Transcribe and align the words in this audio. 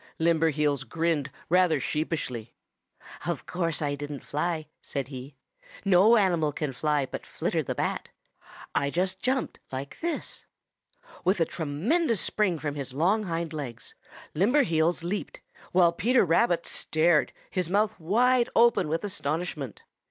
Limberheels 0.19 0.83
grinned 0.83 1.29
rather 1.47 1.79
sheepishly. 1.79 2.55
"Of 3.27 3.45
course 3.45 3.83
I 3.83 3.93
didn't 3.93 4.25
fly," 4.25 4.65
said 4.81 5.09
he. 5.09 5.35
"No 5.85 6.17
animal 6.17 6.51
can 6.51 6.73
fly 6.73 7.05
but 7.05 7.23
Flitter 7.23 7.61
the 7.61 7.75
Bat. 7.75 8.09
I 8.73 8.89
just 8.89 9.21
jumped 9.21 9.59
like 9.71 9.99
this." 9.99 10.47
With 11.23 11.39
a 11.39 11.45
tremendous 11.45 12.19
spring 12.19 12.57
from 12.57 12.73
his 12.73 12.95
long 12.95 13.25
hind 13.25 13.53
legs 13.53 13.93
Limberheels 14.33 15.03
leaped, 15.03 15.39
while 15.71 15.91
Peter 15.91 16.25
Rabbit 16.25 16.65
stared, 16.65 17.31
his 17.51 17.69
mouth 17.69 17.93
wide 17.99 18.49
open 18.55 18.87
with 18.87 19.03
astonishment. 19.03 19.83